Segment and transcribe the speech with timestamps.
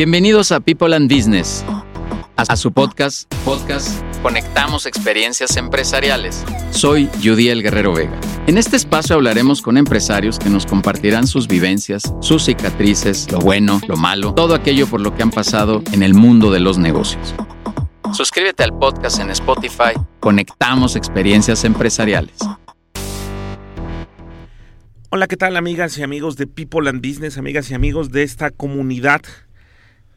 [0.00, 1.62] Bienvenidos a People and Business,
[2.34, 6.42] a su podcast, podcast Conectamos Experiencias Empresariales.
[6.70, 8.18] Soy Judiel Guerrero Vega.
[8.46, 13.78] En este espacio hablaremos con empresarios que nos compartirán sus vivencias, sus cicatrices, lo bueno,
[13.88, 17.34] lo malo, todo aquello por lo que han pasado en el mundo de los negocios.
[18.14, 19.92] Suscríbete al podcast en Spotify.
[20.20, 22.38] Conectamos Experiencias Empresariales.
[25.10, 28.50] Hola, ¿qué tal amigas y amigos de People and Business, amigas y amigos de esta
[28.50, 29.20] comunidad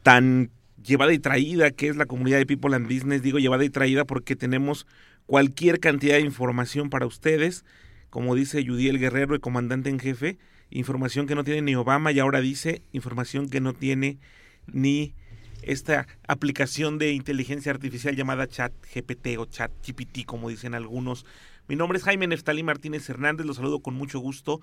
[0.03, 0.51] tan
[0.83, 3.21] llevada y traída que es la comunidad de People and Business?
[3.21, 4.85] Digo llevada y traída porque tenemos
[5.25, 7.65] cualquier cantidad de información para ustedes,
[8.09, 10.37] como dice Judiel Guerrero, el comandante en jefe,
[10.69, 14.19] información que no tiene ni Obama y ahora dice información que no tiene
[14.67, 15.13] ni
[15.61, 21.25] esta aplicación de inteligencia artificial llamada Chat GPT o Chat GPT, como dicen algunos.
[21.67, 24.59] Mi nombre es Jaime Neftalí Martínez Hernández, los saludo con mucho gusto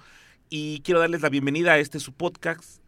[0.51, 2.80] y quiero darles la bienvenida a este su podcast,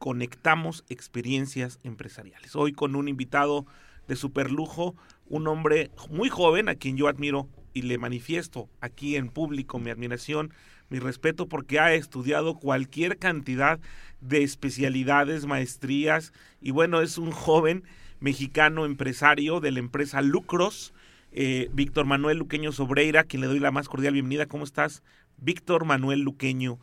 [0.00, 2.56] Conectamos Experiencias Empresariales.
[2.56, 3.66] Hoy con un invitado
[4.08, 4.96] de super lujo,
[5.28, 9.90] un hombre muy joven a quien yo admiro y le manifiesto aquí en público mi
[9.90, 10.54] admiración,
[10.88, 13.78] mi respeto porque ha estudiado cualquier cantidad
[14.22, 17.84] de especialidades, maestrías y bueno, es un joven
[18.20, 20.94] mexicano empresario de la empresa Lucros,
[21.30, 24.46] eh, Víctor Manuel Luqueño Sobreira, quien le doy la más cordial bienvenida.
[24.46, 25.02] ¿Cómo estás?
[25.36, 26.78] Víctor Manuel Luqueño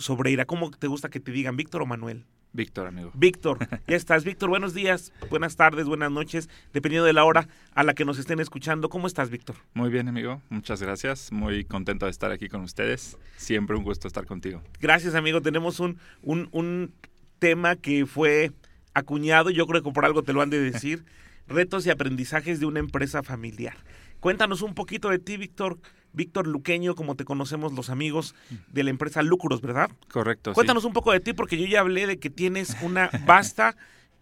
[0.00, 0.46] Sobreira.
[0.46, 2.26] ¿Cómo te gusta que te digan Víctor o Manuel?
[2.56, 3.10] Víctor, amigo.
[3.14, 4.24] Víctor, ya estás.
[4.24, 8.18] Víctor, buenos días, buenas tardes, buenas noches, dependiendo de la hora a la que nos
[8.18, 8.88] estén escuchando.
[8.88, 9.56] ¿Cómo estás, Víctor?
[9.74, 10.40] Muy bien, amigo.
[10.48, 11.30] Muchas gracias.
[11.30, 13.18] Muy contento de estar aquí con ustedes.
[13.36, 14.62] Siempre un gusto estar contigo.
[14.80, 15.42] Gracias, amigo.
[15.42, 16.94] Tenemos un, un, un
[17.38, 18.52] tema que fue
[18.94, 21.04] acuñado, yo creo que por algo te lo han de decir,
[21.48, 23.76] retos y aprendizajes de una empresa familiar.
[24.20, 25.78] Cuéntanos un poquito de ti, Víctor.
[26.16, 28.34] Víctor Luqueño, como te conocemos los amigos
[28.72, 29.90] de la empresa Lucros, ¿verdad?
[30.10, 30.54] Correcto.
[30.54, 33.76] Cuéntanos un poco de ti, porque yo ya hablé de que tienes una vasta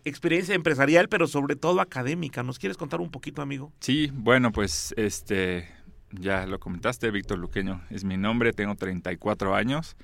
[0.05, 2.43] experiencia empresarial, pero sobre todo académica.
[2.43, 3.73] ¿Nos quieres contar un poquito, amigo?
[3.79, 5.69] Sí, bueno, pues este,
[6.11, 9.97] ya lo comentaste, Víctor Luqueño es mi nombre, tengo 34 años,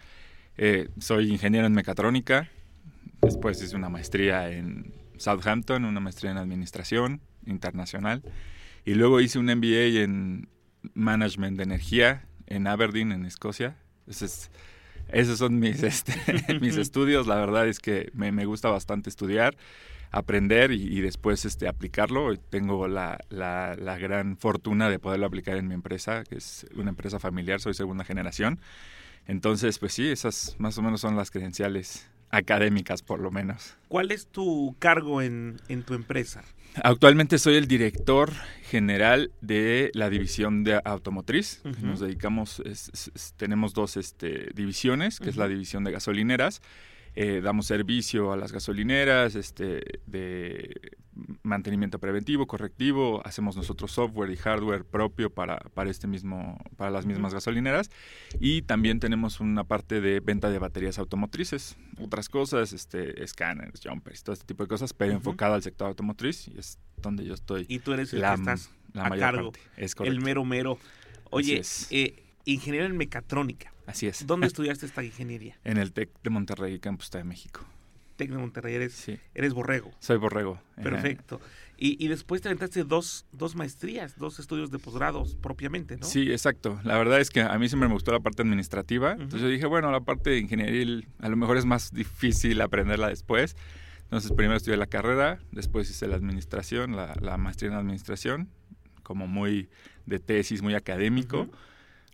[0.56, 2.48] eh, soy ingeniero en mecatrónica,
[3.20, 8.22] después hice una maestría en Southampton, una maestría en administración internacional,
[8.84, 10.48] y luego hice un MBA en
[10.94, 13.76] Management de Energía en Aberdeen, en Escocia.
[14.06, 14.50] Esos,
[15.08, 16.14] esos son mis, este,
[16.60, 17.26] mis estudios.
[17.26, 19.56] La verdad es que me, me gusta bastante estudiar,
[20.10, 22.36] aprender y, y, después este, aplicarlo.
[22.36, 26.90] Tengo la, la, la, gran fortuna de poderlo aplicar en mi empresa, que es una
[26.90, 28.60] empresa familiar, soy segunda generación.
[29.26, 33.76] Entonces, pues sí, esas más o menos son las credenciales académicas, por lo menos.
[33.88, 36.42] ¿Cuál es tu cargo en, en tu empresa?
[36.82, 38.30] Actualmente soy el director
[38.62, 41.60] general de la división de automotriz.
[41.64, 41.80] Uh -huh.
[41.80, 45.30] Nos dedicamos, es, es, tenemos dos este, divisiones, que uh -huh.
[45.30, 46.62] es la división de gasolineras.
[47.22, 50.96] Eh, damos servicio a las gasolineras, este, de
[51.42, 57.04] mantenimiento preventivo, correctivo, hacemos nosotros software y hardware propio para, para este mismo, para las
[57.04, 57.90] mismas gasolineras,
[58.40, 64.22] y también tenemos una parte de venta de baterías automotrices, otras cosas, este, escáneres, jumpers,
[64.22, 65.18] todo este tipo de cosas, pero uh -huh.
[65.18, 67.66] enfocada al sector automotriz, y es donde yo estoy.
[67.68, 69.68] Y tú eres el que estás la a cargo, parte.
[69.76, 70.78] Es el mero mero.
[71.28, 71.60] Oye,
[71.90, 73.74] eh, ingeniero en mecatrónica.
[73.90, 74.26] Así es.
[74.26, 75.56] ¿Dónde estudiaste esta ingeniería?
[75.64, 77.60] En el TEC de Monterrey, Campus de México.
[78.16, 79.18] TEC de Monterrey, eres, sí.
[79.34, 79.90] eres borrego.
[79.98, 80.60] Soy borrego.
[80.76, 81.40] Perfecto.
[81.78, 86.04] Y, y, después te aventaste dos, dos maestrías, dos estudios de posgrados propiamente, ¿no?
[86.04, 86.78] Sí, exacto.
[86.84, 89.12] La verdad es que a mí siempre me gustó la parte administrativa.
[89.12, 89.22] Uh -huh.
[89.22, 93.08] Entonces yo dije, bueno, la parte de ingeniería a lo mejor es más difícil aprenderla
[93.08, 93.56] después.
[94.02, 98.50] Entonces primero estudié la carrera, después hice la administración, la, la maestría en administración,
[99.02, 99.70] como muy
[100.04, 101.42] de tesis, muy académico.
[101.42, 101.69] Uh -huh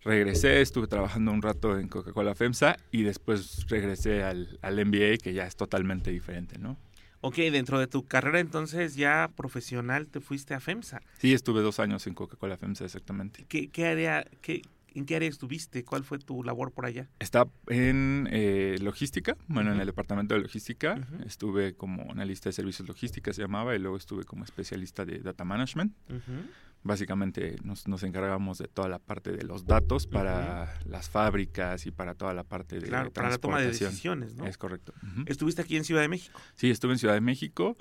[0.07, 5.33] regresé, estuve trabajando un rato en Coca-Cola FEMSA y después regresé al, al, MBA, que
[5.33, 6.77] ya es totalmente diferente, ¿no?
[7.21, 11.01] Ok, dentro de tu carrera entonces ya profesional te fuiste a FEMSA.
[11.17, 13.45] Sí, estuve dos años en Coca-Cola FEMSA, exactamente.
[13.47, 14.61] ¿Qué, qué área, qué,
[14.97, 15.83] ¿En qué área estuviste?
[15.83, 17.07] ¿Cuál fue tu labor por allá?
[17.19, 19.75] Estaba en eh, logística, bueno, uh -huh.
[19.75, 20.95] en el departamento de logística.
[20.95, 21.27] Uh -huh.
[21.27, 25.43] Estuve como analista de servicios logística, se llamaba, y luego estuve como especialista de data
[25.43, 25.93] management.
[26.09, 26.49] Uh -huh.
[26.83, 31.91] Básicamente nos, nos, encargamos de toda la parte de los datos para las fábricas y
[31.91, 34.45] para toda la parte de claro, para la toma de decisiones, ¿no?
[34.45, 34.93] Es correcto.
[35.25, 36.39] ¿Estuviste aquí en Ciudad de México?
[36.55, 37.75] Sí, estuve en Ciudad de México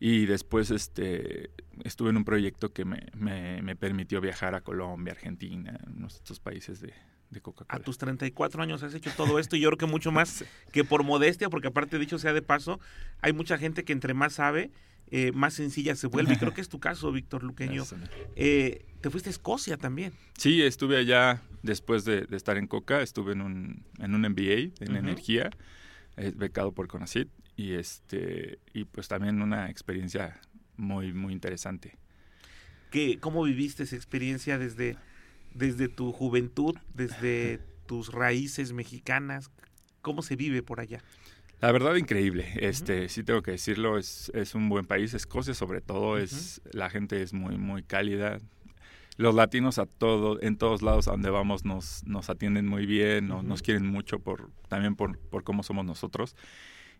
[0.00, 1.50] y después este
[1.84, 6.38] estuve en un proyecto que me, me, me permitió viajar a Colombia, Argentina, unos estos
[6.38, 6.92] países de,
[7.32, 7.80] de Coca-Cola.
[7.80, 10.84] A tus 34 años has hecho todo esto y yo creo que mucho más que
[10.84, 12.78] por modestia, porque aparte dicho sea de paso,
[13.20, 14.70] hay mucha gente que entre más sabe,
[15.10, 16.34] eh, más sencilla se vuelve.
[16.34, 17.84] Y creo que es tu caso, Víctor Luqueño.
[18.36, 20.12] Eh, te fuiste a Escocia también.
[20.38, 24.52] Sí, estuve allá después de, de estar en Coca, estuve en un, en un MBA
[24.52, 24.98] en uh -huh.
[24.98, 25.50] energía,
[26.16, 30.40] eh, becado por CONACYT, y, este, y pues también una experiencia
[30.76, 31.98] muy, muy interesante.
[32.90, 34.96] ¿Qué, ¿Cómo viviste esa experiencia desde,
[35.54, 39.50] desde tu juventud, desde tus raíces mexicanas?
[40.00, 41.02] ¿Cómo se vive por allá?
[41.60, 42.46] La verdad, increíble.
[42.56, 45.14] Este, sí tengo que decirlo, es, es un buen país.
[45.14, 48.38] Escocia, sobre todo, es la gente es muy, muy cálida.
[49.16, 53.28] Los latinos a todo, en todos lados a donde vamos nos, nos atienden muy bien,
[53.28, 56.34] nos quieren mucho por, también por, por cómo somos nosotros.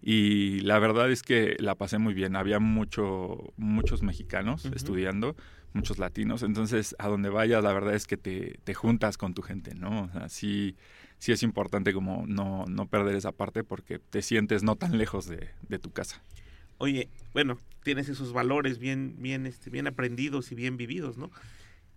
[0.02, 2.34] Y la verdad es que la pasé muy bien.
[2.34, 5.37] Había mucho, muchos mexicanos estudiando,
[5.72, 6.43] muchos latinos.
[6.43, 10.10] Entonces, a donde vayas, la verdad es que te, te juntas con tu gente, ¿no?
[10.14, 10.76] Así
[11.19, 15.28] sí es importante como no, no perder esa parte porque te sientes no tan lejos
[15.28, 16.20] de, de tu casa.
[16.78, 21.31] Oye, bueno, tienes esos valores bien, bien, este, bien aprendidos y bien vividos, ¿no?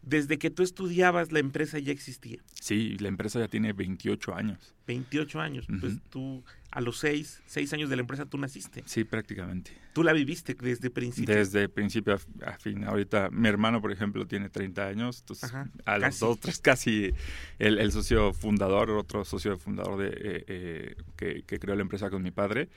[0.06, 2.40] Desde que tú estudiabas, la empresa ya existía.
[2.62, 4.76] Sí, la empresa ya tiene 28 años.
[4.86, 5.66] 28 años.
[5.80, 8.84] Pues tú, a los 6, 6 años de la empresa, tú naciste.
[8.86, 9.72] Sí, prácticamente.
[9.94, 11.34] ¿Tú la viviste desde principio?
[11.34, 12.84] Desde principio a, fin.
[12.84, 15.22] Ahorita, mi hermano, por ejemplo, tiene 30 años.
[15.22, 15.52] Entonces,
[15.86, 17.12] a los dos, tres, casi
[17.58, 22.22] el, socio fundador, otro socio fundador de, eh, eh, que, que creó la empresa con
[22.22, 22.70] mi padre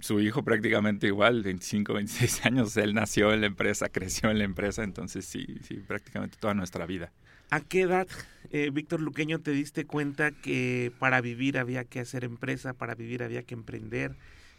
[0.00, 4.44] su hijo prácticamente igual, 25, 26 años, él nació en la empresa, creció en la
[4.44, 7.12] empresa, entonces sí, sí, prácticamente toda nuestra vida.
[7.50, 8.06] ¿A qué edad,
[8.52, 13.24] eh, Víctor Luqueño, te diste cuenta que para vivir había que hacer empresa, para vivir
[13.24, 14.16] había que emprender,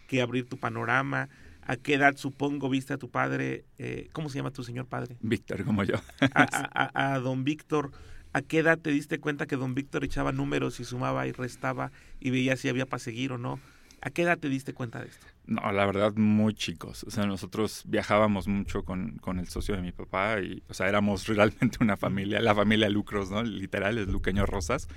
[0.07, 1.29] que abrir tu panorama?
[1.61, 5.15] ¿A qué edad, supongo, viste a tu padre, eh, ¿cómo se llama tu señor padre?
[5.21, 5.95] Víctor, como yo.
[6.33, 7.91] a, a don Víctor,
[8.33, 11.93] ¿a qué edad te diste cuenta que don Víctor echaba números y sumaba y restaba
[12.19, 13.59] y veía si había para seguir o no?
[14.01, 15.27] ¿A qué edad te diste cuenta de esto?
[15.45, 17.03] No, la verdad, muy chicos.
[17.03, 20.87] O sea, nosotros viajábamos mucho con, con, el socio de mi papá y, o sea,
[20.89, 23.43] éramos realmente una familia, la familia Lucros, ¿no?
[23.43, 24.87] Literal, es Luqueño Rosas.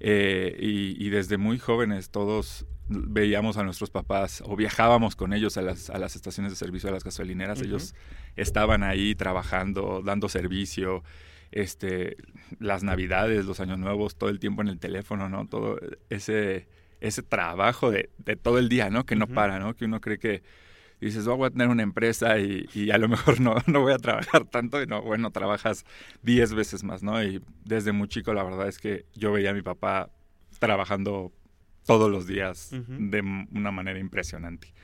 [0.00, 5.62] Eh, y, desde muy jóvenes todos veíamos a nuestros papás o viajábamos con ellos a
[5.62, 7.60] las, a las estaciones de servicio, a las gasolineras.
[7.60, 7.94] Ellos
[8.36, 11.02] estaban ahí trabajando, dando servicio.
[11.50, 12.16] Este,
[12.58, 15.46] las navidades, los años nuevos, todo el tiempo en el teléfono, ¿no?
[15.48, 15.78] Todo
[16.10, 16.68] ese
[17.00, 19.06] ese trabajo de, de, todo el día, ¿no?
[19.06, 19.74] Que no para, ¿no?
[19.74, 20.42] Que uno cree que
[21.00, 23.92] dices, oh, voy a tener una empresa y, y, a lo mejor no, no voy
[23.92, 24.82] a trabajar tanto.
[24.82, 25.84] Y no, bueno, trabajas
[26.22, 27.22] 10 veces más, ¿no?
[27.22, 30.10] Y desde muy chico la verdad es que yo veía a mi papá
[30.58, 31.32] trabajando
[31.86, 33.20] todos los días de
[33.52, 34.74] una manera impresionante.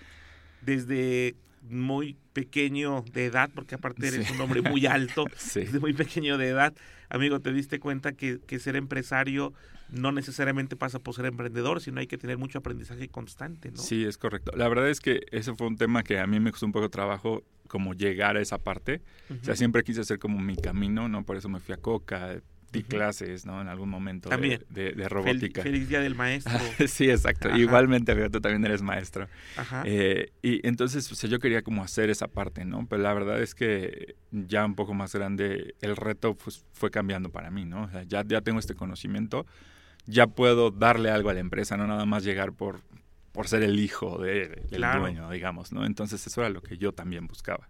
[0.63, 1.37] Desde
[1.69, 5.25] muy pequeño de edad, porque aparte eres un hombre muy alto,
[5.55, 6.75] desde muy pequeño de edad,
[7.09, 9.53] amigo, te diste cuenta que, que ser empresario
[9.91, 13.79] no necesariamente pasa por ser emprendedor, sino hay que tener mucho aprendizaje constante, ¿no?
[13.79, 14.53] Sí, es correcto.
[14.57, 16.85] La verdad es que ese fue un tema que a mí me costó un poco
[16.85, 19.03] de trabajo como llegar a esa parte.
[19.31, 21.25] O sea, siempre quise hacer como mi camino, ¿no?
[21.25, 22.41] Por eso me fui a Coca,
[22.75, 23.63] di clases, ¿no?
[23.63, 24.63] En algún momento también.
[24.69, 25.63] De, de, robótica.
[25.63, 26.53] Feliz, Día del Maestro.
[26.87, 27.57] sí, exacto.
[27.57, 29.29] Igualmente, tú también eres maestro.
[29.57, 29.83] Ajá.
[29.87, 32.87] Eh, y entonces, o sea, yo quería como hacer esa parte, ¿no?
[32.87, 37.31] Pero la verdad es que ya un poco más grande, el reto pues, fue cambiando
[37.31, 37.85] para mí, ¿no?
[37.85, 39.47] O sea, ya, ya tengo este conocimiento
[40.07, 42.81] ya puedo darle algo a la empresa, no nada más llegar por,
[43.33, 45.87] por ser el hijo de, del dueño, digamos, ¿no?
[45.87, 47.69] Entonces eso era lo que yo también buscaba.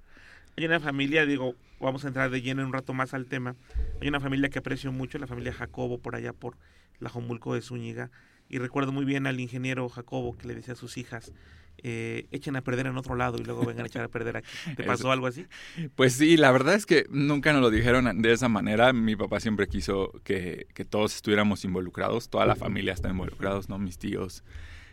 [0.57, 3.57] Hay una familia, digo, vamos a entrar de lleno un rato más al tema.
[4.01, 6.57] Hay una familia que aprecio mucho, la familia Jacobo, por allá por
[7.01, 8.11] la Jomulco de Zúñiga.
[8.49, 11.33] Y recuerdo muy bien al ingeniero Jacobo que le decía a sus hijas,
[11.79, 14.49] eh, echen a perder en otro lado y luego vengan a echar a perder aquí.
[14.77, 15.47] ¿Te pasó algo así?
[15.97, 18.93] Pues sí, la verdad es que nunca nos lo dijeron de esa manera.
[18.93, 23.79] Mi papá siempre quiso que, todos estuviéramos involucrados, toda la familia está involucrados, ¿no?
[23.79, 24.45] Mis tíos,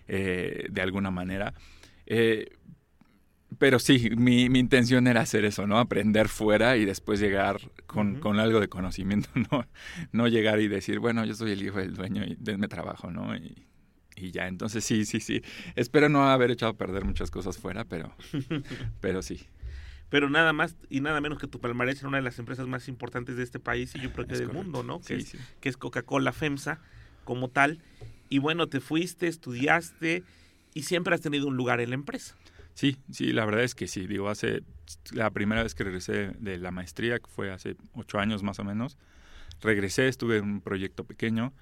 [0.07, 1.53] eh, de alguna manera.
[2.07, 2.57] Eh,
[3.57, 5.77] pero sí, mi, mi, intención era hacer eso, ¿no?
[5.77, 9.65] Aprender fuera y después llegar con, con, algo de conocimiento, ¿no?
[10.11, 13.35] No llegar y decir, bueno, yo soy el hijo del dueño y denme trabajo, ¿no?
[13.35, 13.67] Y,
[14.15, 15.41] y ya, entonces sí, sí, sí.
[15.75, 18.15] Espero no haber echado a perder muchas cosas fuera, pero,
[19.01, 19.47] pero sí.
[20.09, 22.87] Pero nada más y nada menos que tu palmarés en una de las empresas más
[22.87, 24.99] importantes de este país y yo creo que del mundo, ¿no?
[25.01, 26.79] Que, es, que es Coca-Cola FEMSA
[27.23, 27.79] como tal.
[28.29, 30.23] Y bueno, te fuiste, estudiaste
[30.73, 32.35] y siempre has tenido un lugar en la empresa.
[32.73, 34.07] Sí, sí, la verdad es que sí.
[34.07, 34.63] Digo, hace
[35.11, 38.63] la primera vez que regresé de la maestría, que fue hace ocho años más o
[38.63, 38.97] menos,
[39.61, 41.53] regresé, estuve en un proyecto pequeño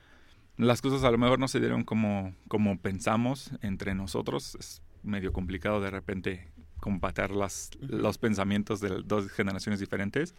[0.60, 4.56] las cosas a lo mejor no se dieron como, como pensamos entre nosotros.
[4.60, 6.51] Es medio complicado de repente
[6.82, 10.36] compatar las, los pensamientos de dos generaciones diferentes,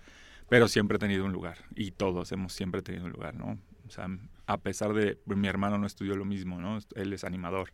[0.50, 3.58] pero siempre he tenido un lugar y todos hemos siempre tenido un lugar, ¿no?
[3.86, 4.08] O sea,
[4.46, 6.78] a pesar de mi hermano no estudió lo mismo, ¿no?
[6.96, 7.72] Él es animador.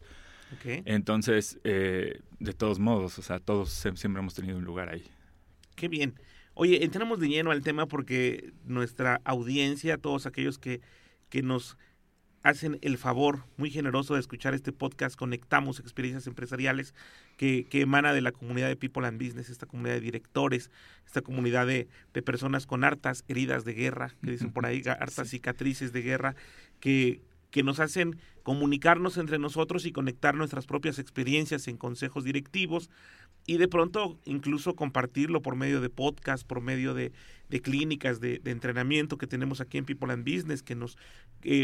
[0.65, 5.05] Entonces, eh, de todos modos, o sea, todos siempre hemos tenido un lugar ahí.
[5.75, 6.15] Qué bien.
[6.55, 10.81] Oye, entramos de lleno al tema porque nuestra audiencia, todos aquellos que,
[11.29, 11.77] que nos
[12.47, 16.95] hacen el favor muy generoso de escuchar este podcast, Conectamos Experiencias Empresariales,
[17.37, 20.71] que, emana de la comunidad de People and Business, esta comunidad de directores,
[21.05, 21.89] esta comunidad de,
[22.23, 26.37] personas con hartas heridas de guerra, que dicen por ahí, hartas cicatrices de guerra,
[26.79, 32.91] que, que nos hacen comunicarnos entre nosotros y conectar nuestras propias experiencias en consejos directivos
[33.47, 37.13] y de pronto incluso compartirlo por medio de podcast, por medio de,
[37.63, 40.99] clínicas de, entrenamiento que tenemos aquí en People and Business, que nos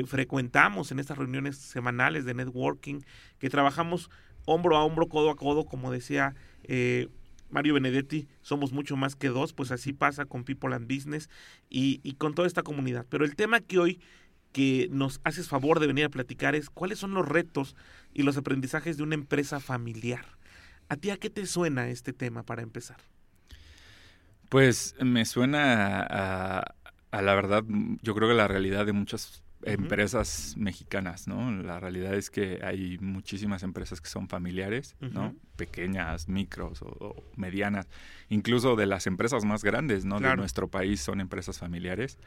[0.06, 3.00] frecuentamos en estas reuniones semanales de networking,
[3.38, 4.10] que trabajamos
[4.44, 6.34] hombro a hombro, codo a codo, como decía
[6.64, 7.08] eh,
[7.50, 11.28] Mario Benedetti, somos mucho más que dos, pues así pasa con People and Business
[11.68, 13.06] y con toda esta comunidad.
[13.10, 14.00] Pero el tema que hoy
[14.52, 17.74] que nos haces favor de venir a platicar es cuáles son los retos
[18.12, 20.24] y los aprendizajes de una empresa familiar.
[20.88, 22.98] ¿A ti a qué te suena este tema para empezar?
[24.48, 26.74] Pues me suena a,
[27.22, 27.64] la verdad,
[28.02, 31.50] yo creo que la realidad de muchas empresas mexicanas, ¿no?
[31.62, 35.34] La realidad es que hay muchísimas empresas que son familiares, ¿no?
[35.56, 37.88] Pequeñas, micros o, medianas,
[38.28, 40.20] incluso de las empresas más grandes, ¿no?
[40.20, 42.18] De nuestro país son empresas familiares.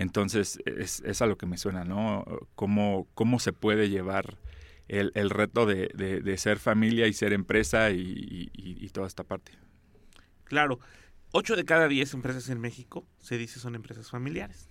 [0.00, 2.24] Entonces, es, a lo que me suena, ¿no?
[2.54, 4.38] ¿Cómo, cómo se puede llevar
[4.88, 9.52] el, reto de, ser familia y ser empresa y, toda esta parte.
[10.44, 10.80] Claro,
[11.32, 14.70] 8 de cada 10 empresas en México se dice son empresas familiares.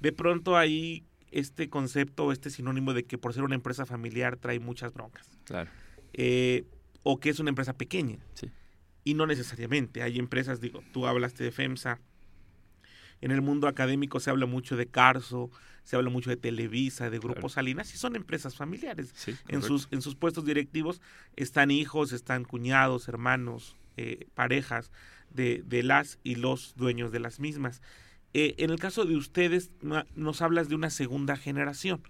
[0.00, 4.58] De pronto hay este concepto, este sinónimo de que por ser una empresa familiar trae
[4.58, 5.28] muchas broncas.
[5.44, 5.70] Claro.
[6.14, 6.64] Eh,
[7.02, 8.18] o que es una empresa pequeña.
[8.32, 8.50] Sí.
[9.04, 10.02] Y no necesariamente.
[10.02, 12.00] Hay empresas, digo, tú hablaste de FEMSA.
[13.22, 15.50] En el mundo académico se habla mucho de Carso,
[15.84, 19.14] se habla mucho de Televisa, de Grupo Salinas, y son empresas familiares.
[19.48, 21.00] en, sus, en sus puestos directivos
[21.36, 24.90] están hijos, están cuñados, hermanos, eh, parejas
[25.30, 27.80] de, de, las y los dueños de las mismas.
[28.34, 29.70] Eh, en el caso de ustedes,
[30.14, 32.02] nos hablas de una segunda generación.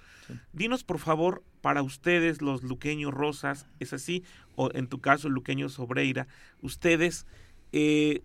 [0.53, 4.23] Dinos, por favor, para ustedes, los luqueños rosas, ¿es así?
[4.55, 6.29] O en tu caso, luqueños sobreira,
[6.61, 7.27] ustedes,
[7.73, 8.23] eh,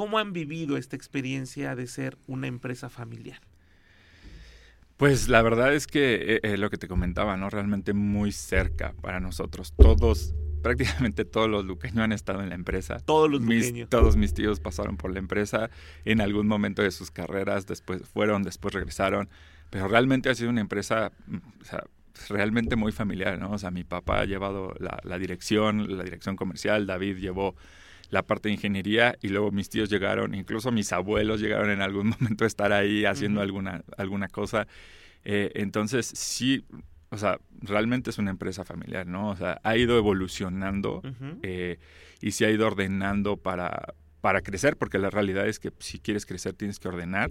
[0.00, 3.38] ¿cómo han vivido esta experiencia de ser una empresa familiar?
[4.96, 7.50] Pues la verdad es que eh, eh, lo que te comentaba, ¿no?
[7.50, 9.74] Realmente muy cerca para nosotros.
[9.76, 13.00] Todos, prácticamente todos los luqueños han estado en la empresa.
[13.00, 15.68] Todos los mis, Todos mis tíos pasaron por la empresa
[16.06, 19.28] en algún momento de sus carreras, después fueron, después regresaron.
[19.68, 21.84] Pero realmente ha sido una empresa, mm, o sea,
[22.30, 23.50] realmente muy familiar, ¿no?
[23.50, 27.54] O sea, mi papá ha llevado la, la dirección, la dirección comercial, David llevó
[28.10, 32.08] la parte de ingeniería y luego mis tíos llegaron, incluso mis abuelos llegaron en algún
[32.20, 34.66] momento a estar ahí haciendo alguna, alguna cosa.
[35.24, 36.64] Eh, entonces, sí,
[37.10, 39.30] o sea, realmente es una empresa familiar, ¿no?
[39.30, 41.02] O sea, ha ido evolucionando
[41.42, 41.78] eh,
[42.20, 46.26] y se ha ido ordenando para, para crecer, porque la realidad es que si quieres
[46.26, 47.30] crecer tienes que ordenar.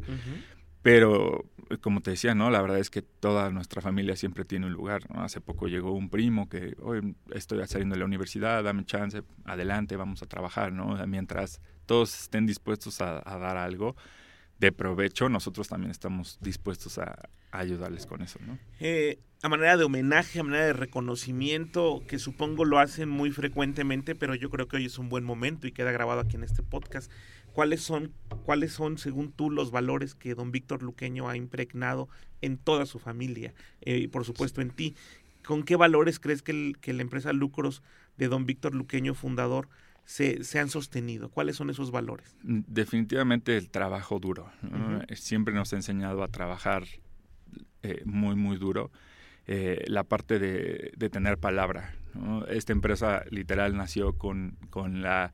[0.82, 1.46] Pero,
[1.82, 2.50] como te decía, ¿no?
[2.50, 6.10] La verdad es que toda nuestra familia siempre tiene un lugar, Hace poco llegó un
[6.10, 10.96] primo que, hoy estoy saliendo de la universidad, dame chance, adelante, vamos a trabajar, ¿no?
[11.08, 13.96] Mientras todos estén dispuestos a, dar algo
[14.60, 18.58] de provecho, nosotros también estamos dispuestos a, ayudarles con eso, ¿no?
[18.80, 24.14] Eh, a manera de homenaje, a manera de reconocimiento, que supongo lo hacen muy frecuentemente,
[24.14, 26.62] pero yo creo que hoy es un buen momento y queda grabado aquí en este
[26.62, 27.12] podcast
[27.54, 28.14] ¿Cuáles son,
[28.44, 32.10] ¿Cuáles son, según tú, los valores que don Víctor Luqueño ha impregnado
[32.42, 34.96] en toda su familia eh, y, por supuesto, en ti?
[35.46, 37.82] ¿Con qué valores crees que, que la empresa Lucros
[38.18, 39.68] de don Víctor Luqueño, fundador,
[40.06, 41.30] se, se, han sostenido?
[41.30, 42.36] ¿Cuáles son esos valores?
[42.44, 44.52] Definitivamente el trabajo duro.
[45.14, 46.84] Siempre nos ha enseñado a trabajar
[47.84, 48.92] eh, muy, muy duro.
[49.48, 51.96] Eh, la parte de, de tener palabra.
[52.50, 55.34] Esta empresa literal nació con, con la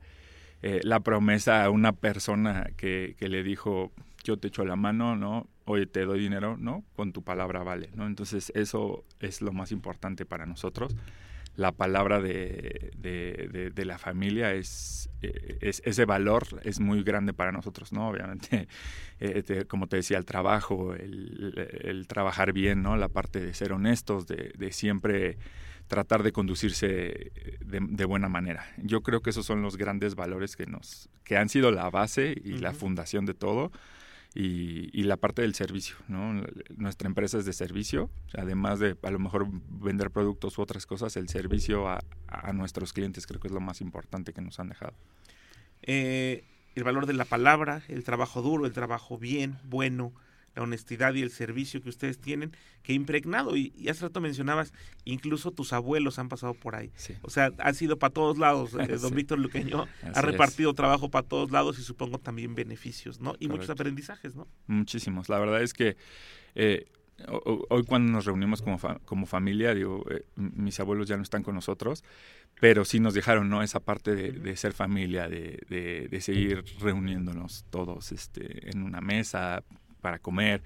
[0.68, 3.92] eh, la promesa a una persona que, que, le dijo,
[4.24, 5.48] yo te echo la mano, ¿no?
[5.64, 6.82] Oye, te doy dinero, ¿no?
[6.96, 8.04] Con tu palabra vale, ¿no?
[8.04, 10.96] Entonces eso es lo más importante para nosotros.
[11.54, 17.32] La palabra de, de, de, la familia es, eh, es, ese valor es muy grande
[17.32, 18.08] para nosotros, ¿no?
[18.08, 18.66] Obviamente,
[19.20, 22.96] eh, como te decía, el trabajo, el, el, trabajar bien, ¿no?
[22.96, 25.38] La parte de ser honestos, de, de siempre
[25.88, 28.66] tratar de conducirse de, buena manera.
[28.78, 32.34] Yo creo que esos son los grandes valores que nos que han sido la base
[32.44, 33.72] y la fundación de todo
[34.34, 35.96] y, la parte del servicio.
[36.08, 36.42] ¿no?
[36.76, 41.16] Nuestra empresa es de servicio, además de a lo mejor vender productos u otras cosas,
[41.16, 42.00] el servicio a,
[42.52, 44.94] nuestros clientes creo que es lo más importante que nos han dejado.
[45.82, 50.12] Eh, el valor de la palabra, el trabajo duro, el trabajo bien, bueno,
[50.56, 54.72] la honestidad y el servicio que ustedes tienen, que impregnado, y, hace rato mencionabas,
[55.04, 56.90] incluso tus abuelos han pasado por ahí.
[57.22, 58.74] O sea, ha sido para todos lados.
[58.74, 63.36] Eh, don Víctor Luqueño ha repartido trabajo para todos lados y supongo también beneficios, ¿no?
[63.38, 64.48] Y muchos aprendizajes, ¿no?
[64.66, 65.28] Muchísimos.
[65.28, 65.96] La verdad es que
[66.54, 66.86] eh,
[67.68, 71.54] hoy cuando nos reunimos como, como familia, digo, eh, mis abuelos ya no están con
[71.54, 72.02] nosotros,
[72.60, 73.62] pero sí nos dejaron, ¿no?
[73.62, 79.62] Esa parte de, ser familia, de, de, seguir reuniéndonos todos este, en una mesa
[80.00, 80.62] para comer.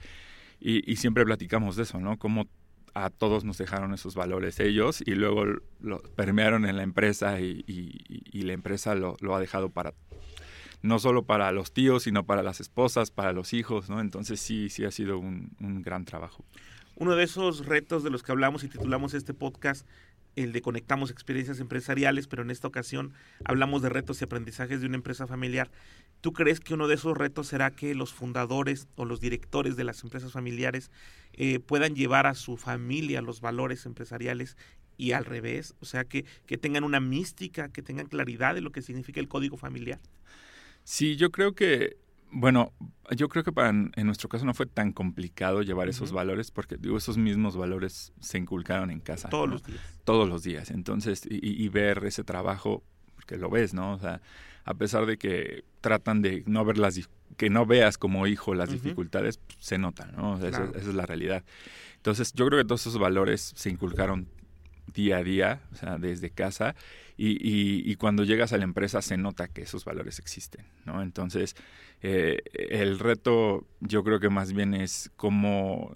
[0.60, 2.18] Y, siempre platicamos de eso, ¿no?
[2.18, 2.46] Cómo
[2.92, 5.44] a todos nos dejaron esos valores ellos y luego
[5.80, 7.64] lo permearon en la empresa y,
[8.32, 9.94] la empresa lo, ha dejado para
[10.82, 14.00] no solo para los tíos, sino para las esposas, para los hijos, ¿no?
[14.00, 15.50] Entonces sí, sí ha sido un,
[15.82, 16.44] gran trabajo.
[16.96, 19.86] Uno de esos retos de los que hablamos y titulamos este podcast
[20.36, 23.12] el de conectamos experiencias empresariales, pero en esta ocasión
[23.44, 25.70] hablamos de retos y aprendizajes de una empresa familiar.
[26.20, 29.84] ¿Tú crees que uno de esos retos será que los fundadores o los directores de
[29.84, 30.90] las empresas familiares
[31.32, 34.56] eh, puedan llevar a su familia los valores empresariales
[34.96, 35.74] y al revés?
[35.80, 39.28] O sea, que, que tengan una mística, que tengan claridad de lo que significa el
[39.28, 39.98] código familiar.
[40.84, 41.96] Sí, yo creo que,
[42.30, 42.72] bueno,
[43.16, 46.76] yo creo que para en nuestro caso no fue tan complicado llevar esos valores porque
[46.76, 49.28] digo, esos mismos valores se inculcaron en casa.
[49.28, 49.80] Todos los días.
[50.04, 50.70] Todos los días.
[50.70, 52.82] Entonces, y, ver ese trabajo,
[53.14, 53.94] porque lo ves, ¿no?
[53.94, 54.20] O sea,
[54.64, 58.70] a pesar de que tratan de no ver las que no veas como hijo las
[58.70, 60.44] dificultades, pues, se nota, ¿no?
[60.44, 61.44] esa, es la realidad.
[61.96, 64.28] Entonces, yo creo que todos esos valores se inculcaron
[64.92, 66.74] día a día, o sea, desde casa,
[67.16, 71.02] y, cuando llegas a la empresa se nota que esos valores existen, ¿no?
[71.02, 71.54] Entonces,
[72.00, 75.94] eh, el reto yo creo que más bien es cómo,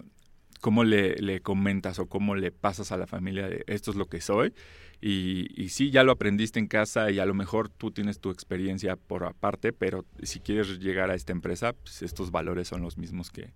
[0.61, 4.21] cómo le, comentas o cómo le pasas a la familia de esto es lo que
[4.21, 4.53] soy,
[5.01, 8.31] y, y sí, ya lo aprendiste en casa y a lo mejor tú tienes tu
[8.31, 12.97] experiencia por aparte, pero si quieres llegar a esta empresa, pues estos valores son los
[12.97, 13.53] mismos que,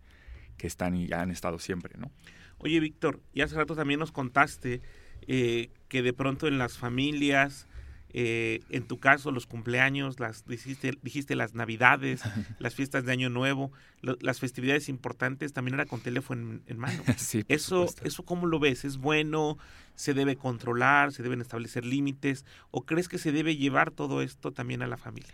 [0.57, 2.11] que están y han estado siempre, ¿no?
[2.59, 4.81] Oye, Víctor, y hace rato también nos contaste
[5.27, 7.67] eh, que de pronto en las familias,
[8.11, 12.21] eh, en tu caso los cumpleaños, las dijiste, dijiste las navidades,
[12.59, 17.03] las fiestas de Año Nuevo, las festividades importantes, también era con teléfono en, mano.
[17.47, 19.57] eso, eso cómo lo ves, es bueno,
[19.95, 24.51] se debe controlar, se deben establecer límites, o crees que se debe llevar todo esto
[24.51, 25.33] también a la familia.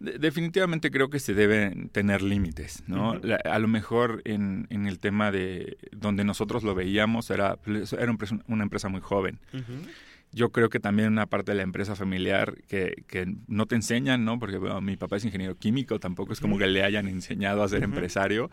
[0.00, 3.20] Definitivamente creo que se deben tener límites, ¿no?
[3.44, 8.62] a lo mejor en, en, el tema de donde nosotros lo veíamos era, era una
[8.62, 9.40] empresa muy joven.
[10.32, 14.24] Yo creo que también una parte de la empresa familiar que, que no te enseñan,
[14.24, 14.38] ¿no?
[14.38, 17.82] Porque mi papá es ingeniero químico, tampoco es como que le hayan enseñado a ser
[17.82, 18.50] empresario,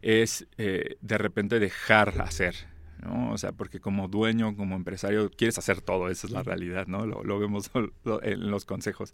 [0.00, 2.54] es eh, de repente dejar hacer,
[3.02, 3.30] ¿no?
[3.32, 7.06] O sea, porque como dueño, como empresario, quieres hacer todo, esa es la realidad, ¿no?
[7.06, 7.70] Lo, lo vemos
[8.22, 9.12] en los consejos.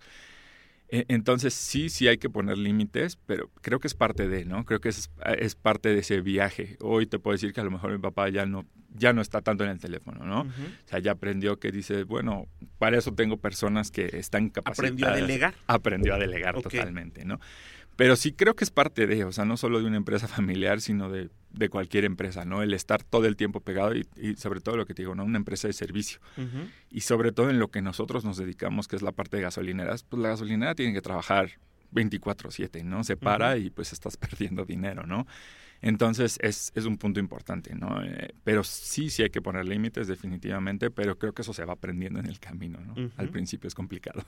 [0.88, 4.64] E, entonces sí, sí hay que poner límites, pero creo que es parte de, ¿no?
[4.64, 6.76] Creo que es, es, parte de ese viaje.
[6.80, 9.42] Hoy te puedo decir que a lo mejor mi papá ya no, ya no está
[9.42, 10.42] tanto en el teléfono, ¿no?
[10.42, 12.46] O sea, ya aprendió que dice, bueno,
[12.78, 14.92] para eso tengo personas que están capacitadas.
[14.92, 15.54] ¿Aprendió a delegar?
[15.66, 17.40] Aprendió a delegar totalmente, ¿no?
[17.96, 20.80] Pero sí creo que es parte de, o sea, no solo de una empresa familiar,
[20.80, 22.62] sino de, de cualquier empresa, ¿no?
[22.62, 25.24] El estar todo el tiempo pegado y, sobre todo lo que te digo, ¿no?
[25.24, 26.20] Una empresa de servicio.
[26.90, 30.02] Y sobre todo en lo que nosotros nos dedicamos, que es la parte de gasolineras,
[30.04, 31.50] pues la gasolinera tiene que trabajar
[31.92, 33.04] 24/7, ¿no?
[33.04, 35.26] Se para y pues estás perdiendo dinero, ¿no?
[35.82, 38.02] Entonces es, es un punto importante, ¿no?
[38.02, 41.74] Eh, pero sí, sí hay que poner límites definitivamente, pero creo que eso se va
[41.74, 42.94] aprendiendo en el camino, ¿no?
[43.16, 44.24] Al principio es complicado.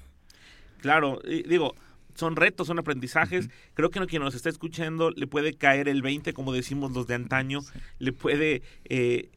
[0.81, 1.75] Claro, digo,
[2.17, 3.49] son retos, son aprendizajes.
[3.75, 7.15] Creo que quien nos está escuchando le puede caer el 20, como decimos los de
[7.15, 7.61] antaño,
[7.99, 9.31] le puede eh,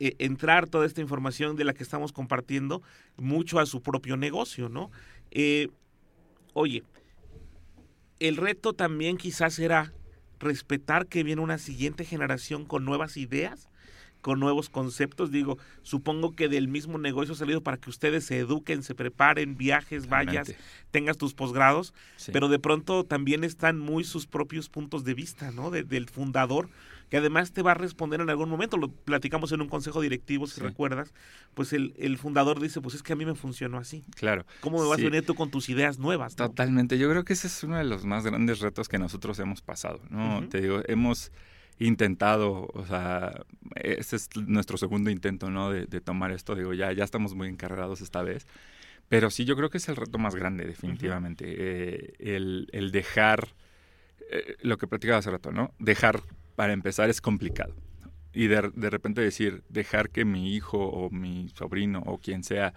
[0.00, 2.82] e, entrar toda esta información de la que estamos compartiendo
[3.16, 4.90] mucho a su propio negocio, ¿no?
[5.30, 5.68] Eh,
[6.54, 6.82] oye,
[8.20, 9.92] el reto también quizás será
[10.40, 13.68] respetar que viene una siguiente generación con nuevas ideas
[14.20, 15.30] con nuevos conceptos.
[15.30, 19.56] Digo, supongo que del mismo negocio ha salido para que ustedes se eduquen, se preparen,
[19.56, 20.54] viajes, vayas,
[20.90, 21.94] tengas tus posgrados,
[22.32, 25.70] pero de pronto también están muy sus propios puntos de vista, ¿no?
[25.70, 26.68] del fundador,
[27.08, 28.76] que además te va a responder en algún momento.
[28.76, 31.12] Lo platicamos en un consejo directivo, si recuerdas.
[31.54, 34.04] Pues el, el, fundador dice, pues es que a mí me funcionó así.
[34.14, 34.44] Claro.
[34.60, 36.36] ¿Cómo me vas a venir tú con tus ideas nuevas?
[36.36, 36.98] Totalmente.
[36.98, 40.00] Yo creo que ese es uno de los más grandes retos que nosotros hemos pasado,
[40.10, 40.46] ¿no?
[40.48, 41.32] Te digo, hemos
[41.78, 43.44] intentado, o sea,
[43.76, 45.70] este es nuestro segundo intento, ¿no?
[45.70, 48.46] De, tomar esto, digo, ya, ya estamos muy encargados esta vez.
[49.08, 51.44] Pero sí, yo creo que es el reto más grande, definitivamente.
[51.48, 53.48] Eh, el, dejar,
[54.30, 55.72] eh, lo que platicaba hace rato, ¿no?
[55.78, 56.20] Dejar,
[56.58, 57.72] para empezar, es complicado.
[58.32, 62.74] Y de, de repente decir, dejar que mi hijo o mi sobrino o quien sea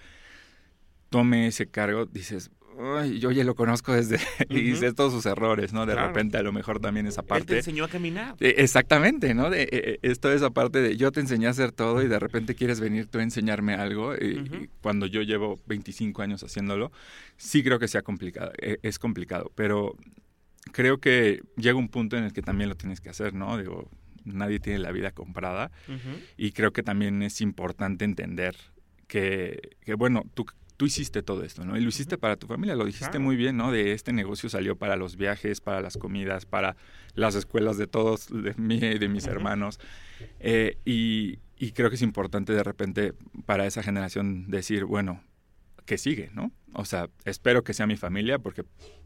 [1.10, 2.52] tome ese cargo, dices,
[3.20, 5.88] yo ya lo conozco desde y sé todos sus errores, ¿no?
[5.88, 7.42] De repente a lo mejor también esa parte.
[7.42, 8.36] Él te enseñó a caminar.
[8.40, 9.50] exactamente, ¿no?
[9.50, 12.54] De, eh, esto esa parte de yo te enseñé a hacer todo y de repente
[12.54, 16.92] quieres venir tú a enseñarme algo y, cuando yo llevo 25 años haciéndolo,
[17.36, 19.96] sí creo que sea complicado, e, es complicado, pero
[20.72, 23.58] creo que llega un punto en el que también lo tienes que hacer, ¿no?
[23.58, 23.90] Digo,
[24.26, 25.72] nadie tiene la vida comprada.
[26.38, 28.56] Y creo que también es importante entender
[29.08, 30.46] que, que bueno, tú,
[30.78, 31.78] tú hiciste todo esto, ¿no?
[31.78, 33.72] Y lo hiciste para tu familia, lo dijiste muy bien, ¿no?
[33.72, 36.76] De este negocio salió para los viajes, para las comidas, para
[37.14, 39.80] las escuelas de todos, de mí y de mis hermanos.
[40.40, 43.14] Eh, y, y creo que es importante de repente
[43.46, 45.22] para esa generación decir, bueno,
[45.86, 46.52] que sigue, ¿no?
[46.74, 48.64] O sea, espero que sea mi familia porque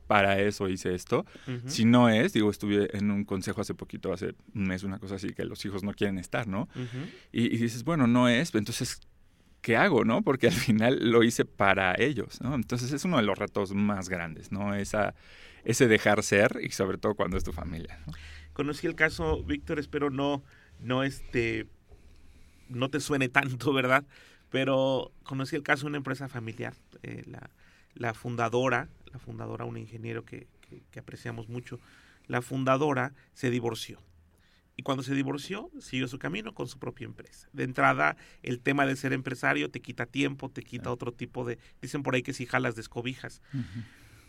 [0.08, 1.26] para eso hice esto.
[1.66, 5.16] Si no es, digo, estuve en un consejo hace poquito, hace un mes, una cosa
[5.16, 6.68] así, que los hijos no quieren estar, ¿no?
[7.32, 9.00] y, y, dices, bueno, no es, entonces,
[9.62, 10.22] ¿qué hago, no?
[10.22, 12.54] Porque al final lo hice para ellos, ¿no?
[12.54, 14.76] Entonces es uno de los retos más grandes, ¿no?
[14.76, 15.16] Esa,
[15.66, 18.00] ese dejar ser y sobre todo cuando es tu familia.
[18.06, 18.14] ¿no?
[18.54, 20.44] Conocí el caso, Víctor, espero no,
[20.80, 21.68] no, este,
[22.70, 24.06] no te suene tanto, ¿verdad?
[24.56, 27.50] Pero conocí el caso de una empresa familiar, eh, la,
[27.94, 31.78] la, fundadora, la fundadora, un ingeniero que, que, que apreciamos mucho,
[32.28, 34.00] la fundadora se divorció
[34.78, 37.50] y cuando se divorció, siguió su camino con su propia empresa.
[37.52, 41.60] De entrada, el tema de ser empresario te quita tiempo, te quita otro tipo de...
[41.82, 43.42] Dicen por ahí que si jalas descobijas.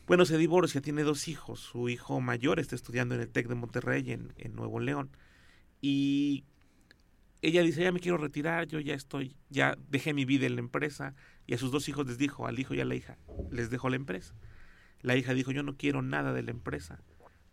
[0.09, 1.61] Bueno, se divorcia, tiene dos hijos.
[1.61, 5.11] Su hijo mayor está estudiando en el TEC de Monterrey, en, en Nuevo León.
[5.81, 6.45] Y
[7.47, 10.61] ella dice, ya me quiero retirar, yo ya estoy, ya dejé mi vida en la
[10.61, 11.15] empresa.
[11.47, 13.19] Y a sus dos hijos les dijo, al hijo y a la hija,
[13.51, 14.35] les dejo la empresa.
[15.03, 17.01] La hija dijo, yo no quiero nada de la empresa,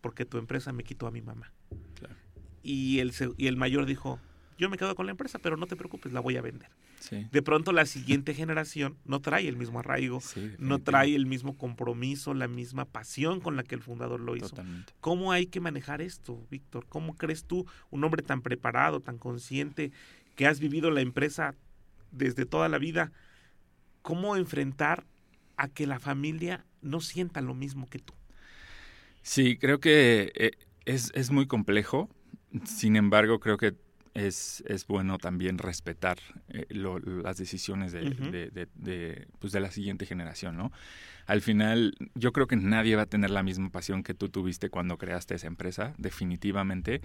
[0.02, 1.54] porque tu empresa me quitó a mi mamá.
[1.96, 2.16] Claro
[2.64, 4.20] y el, y el mayor dijo,
[4.58, 6.70] yo me quedo con la empresa, pero no te preocupes, la voy a vender.
[7.10, 10.22] De pronto la siguiente generación no trae el mismo arraigo,
[10.58, 14.56] no trae el mismo compromiso, la misma pasión con la que el fundador lo hizo.
[15.02, 16.86] ¿Cómo hay que manejar esto, Víctor?
[16.90, 19.92] ¿Cómo crees tú, un hombre tan preparado, tan consciente,
[20.36, 21.56] que has vivido la empresa
[22.12, 23.12] desde toda la vida,
[24.02, 25.06] cómo enfrentar
[25.58, 28.14] a que la familia no sienta lo mismo que tú?
[29.22, 30.52] Sí, creo que eh,
[30.86, 32.10] es, es muy complejo
[32.66, 33.74] sin embargo, creo que
[34.14, 36.18] es, es bueno también respetar
[36.50, 40.72] eh, las decisiones de, de, de, pues de, la siguiente generación, ¿no?
[41.26, 44.70] Al final, yo creo que nadie va a tener la misma pasión que tú tuviste
[44.70, 47.02] cuando creaste esa empresa, definitivamente.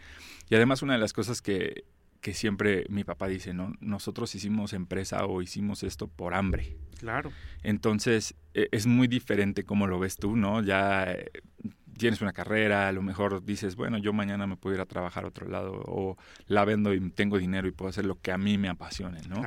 [0.51, 1.85] Y además, una de las cosas que,
[2.21, 3.75] que siempre mi papá dice, ¿no?
[3.81, 6.77] Nosotros hicimos empresa o hicimos esto por hambre.
[6.99, 7.31] Claro.
[7.63, 10.63] Entonces, e, es muy diferente como lo ves tú, ¿no?
[10.63, 11.31] Ya eh,
[11.99, 15.25] tienes una carrera, a lo mejor dices, bueno, yo mañana me puedo ir a trabajar
[15.25, 18.39] a otro lado o la vendo y tengo dinero y puedo hacer lo que a
[18.39, 19.43] mí me apasione, ¿no?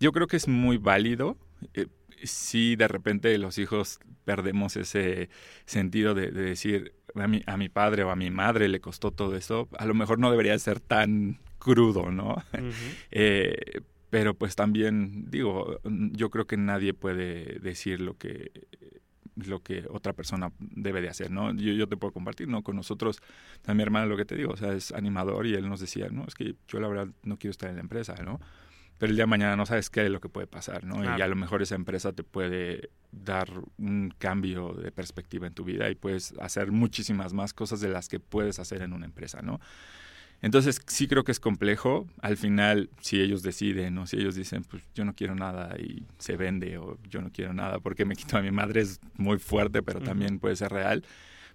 [0.00, 1.36] Yo creo que es muy válido.
[1.74, 1.86] Eh,
[2.24, 5.28] si de repente los hijos perdemos ese
[5.64, 9.36] sentido de, decir, a mi, a mi padre o a mi madre le costó todo
[9.36, 12.36] eso, a lo mejor no debería ser tan crudo, ¿no?
[13.10, 18.50] eh, pero pues también, digo, yo creo que nadie puede decir lo que
[19.36, 21.52] lo que otra persona debe de hacer, ¿no?
[21.54, 22.62] Yo, yo te puedo compartir, ¿no?
[22.62, 23.20] Con nosotros,
[23.66, 26.08] a mi hermana lo que te digo, o sea, es animador y él nos decía,
[26.10, 28.40] no, es que yo la verdad no quiero estar en la empresa, ¿no?
[28.98, 31.02] Pero el día de mañana no sabes qué es lo que puede pasar, ¿no?
[31.02, 35.64] Y a lo mejor esa empresa te puede dar un cambio de perspectiva en tu
[35.64, 39.42] vida y puedes hacer muchísimas más cosas de las que puedes hacer en una empresa,
[39.42, 39.58] ¿no?
[40.42, 42.06] Entonces sí creo que es complejo.
[42.20, 46.04] Al final, si ellos deciden o si ellos dicen, pues yo no quiero nada y
[46.18, 49.38] se vende o yo no quiero nada porque me quito a mi madre es muy
[49.38, 51.04] fuerte, pero también puede ser real,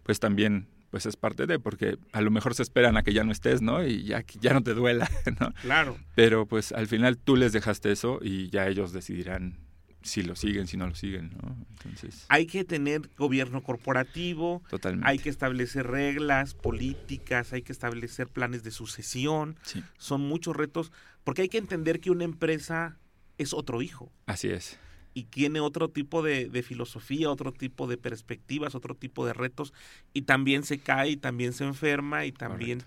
[0.04, 3.26] pues también pues es parte de, porque a lo mejor se esperan a que ya
[3.26, 3.86] no estés, ¿no?
[3.86, 5.54] Y ya, ya no te duela, ¿no?
[5.62, 5.98] Claro.
[6.16, 9.67] Pero pues al final tú les dejaste eso y ya ellos decidirán
[10.02, 11.58] si lo siguen, si no lo siguen, ¿no?
[11.72, 12.26] Entonces...
[12.30, 15.08] Hay que tener gobierno corporativo, Totalmente.
[15.10, 19.58] hay que establecer reglas políticas, hay que establecer planes de sucesión,
[19.98, 20.92] son muchos retos,
[21.24, 22.98] porque hay que entender que una empresa
[23.38, 24.12] es otro hijo.
[24.26, 24.80] Así es.
[25.14, 29.74] Y tiene otro tipo de, de filosofía, otro tipo de perspectivas, otro tipo de retos,
[30.14, 32.84] y también se cae, y también se enferma, y también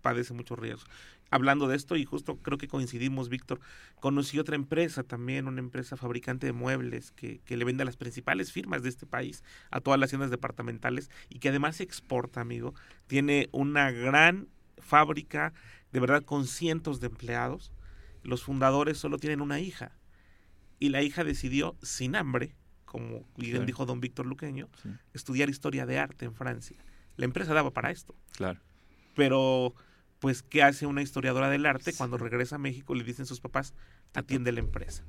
[0.00, 0.86] padece muchos riesgos
[1.30, 3.60] hablando de esto y justo creo que coincidimos, Víctor,
[4.00, 7.96] conocí otra empresa también, una empresa fabricante de muebles que, que, le vende a las
[7.96, 12.74] principales firmas de este país, a todas las tiendas departamentales y que además exporta, amigo.
[13.06, 15.52] Tiene una gran fábrica,
[15.92, 17.72] de verdad, con cientos de empleados.
[18.22, 19.92] Los fundadores solo tienen una hija
[20.78, 24.68] y la hija decidió, sin hambre, como bien dijo don Víctor Luqueño,
[25.12, 26.76] estudiar historia de arte en Francia.
[27.16, 28.14] La empresa daba para esto.
[28.32, 28.60] Claro.
[29.14, 29.74] Pero
[30.24, 32.94] pues, ¿qué hace una historiadora del arte cuando regresa a México?
[32.94, 33.74] Le dicen sus papás,
[34.14, 35.04] atiende la empresa.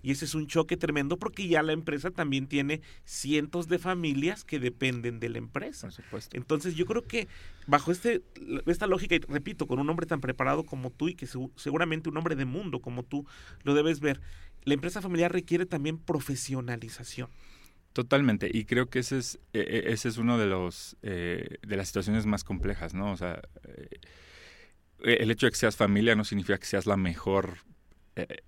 [0.00, 4.44] Y ese es un choque tremendo porque ya la empresa también tiene cientos de familias
[4.44, 5.88] que dependen de la empresa.
[5.88, 6.36] Por supuesto.
[6.36, 7.26] Entonces yo creo que
[7.66, 8.22] bajo este,
[8.66, 12.16] esta lógica, y repito, con un hombre tan preparado como tú y que seguramente un
[12.16, 13.26] hombre de mundo como tú
[13.64, 14.20] lo debes ver,
[14.62, 17.28] la empresa familiar requiere también profesionalización.
[17.92, 21.76] Totalmente, y creo que ese es, e, e, ese es uno de los eh, de
[21.76, 23.10] las situaciones más complejas, ¿no?
[23.10, 23.98] O sea, eh,
[25.02, 27.58] el hecho de que seas familia no significa que seas la mejor,
[28.16, 28.42] eh,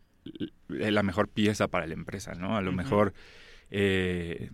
[0.68, 2.56] la mejor pieza para la empresa, ¿no?
[2.56, 3.14] A lo mejor
[3.70, 4.50] eh,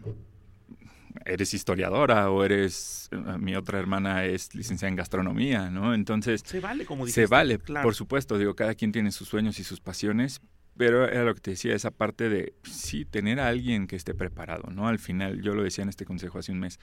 [1.25, 5.95] eres historiadora o eres, mi otra hermana es licenciada en gastronomía, ¿no?
[5.95, 6.43] Entonces...
[6.45, 9.81] Se vale, como Se vale, por supuesto, digo, cada quien tiene sus sueños y sus
[9.81, 10.41] pasiones,
[10.77, 14.15] pero era lo que te decía, esa parte de, sí, tener a alguien que esté
[14.15, 14.89] preparado, ¿no?
[14.89, 16.79] Al final, yo lo decía en este consejo hace un mes,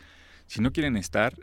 [0.47, 1.34] si no quieren estar,